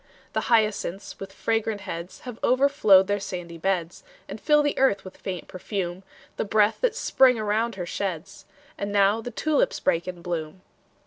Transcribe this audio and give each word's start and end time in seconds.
The 0.33 0.49
hyacinths, 0.49 1.19
with 1.19 1.31
fragrant 1.31 1.81
heads, 1.81 2.21
Have 2.21 2.39
overflowed 2.43 3.05
their 3.05 3.19
sandy 3.19 3.59
beds, 3.59 4.03
And 4.27 4.41
fill 4.41 4.63
the 4.63 4.75
earth 4.79 5.05
with 5.05 5.15
faint 5.15 5.47
perfume, 5.47 6.01
The 6.37 6.43
breath 6.43 6.81
that 6.81 6.95
Spring 6.95 7.37
around 7.37 7.75
her 7.75 7.85
sheds. 7.85 8.45
And 8.79 8.91
now 8.91 9.21
the 9.21 9.29
tulips 9.29 9.79
break 9.79 10.07
in 10.07 10.23
bloom! 10.23 10.63